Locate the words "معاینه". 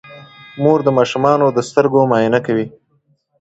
2.11-2.39